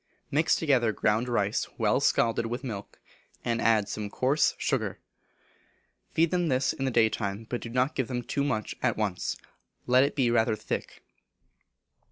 Mix 0.31 0.55
together 0.55 0.91
ground 0.91 1.29
rice 1.29 1.67
well 1.77 1.99
scalded 1.99 2.47
with 2.47 2.63
milk, 2.63 2.99
and 3.45 3.61
add 3.61 3.87
some 3.87 4.09
coarse 4.09 4.55
sugar. 4.57 4.97
Feed 6.11 6.31
them 6.31 6.41
with 6.45 6.49
this 6.49 6.73
in 6.73 6.85
the 6.85 6.89
daytime, 6.89 7.45
but 7.51 7.61
do 7.61 7.69
not 7.69 7.93
give 7.93 8.07
them 8.07 8.23
too 8.23 8.43
much 8.43 8.73
at 8.81 8.97
once; 8.97 9.37
let 9.85 10.01
it 10.03 10.15
be 10.15 10.31
rather 10.31 10.55
thick. 10.55 11.03